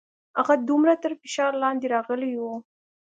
هغه 0.39 0.53
دومره 0.69 0.93
تر 1.03 1.11
فشار 1.21 1.51
لاندې 1.63 1.87
راغلې 1.95 2.31
وه. 2.41 2.55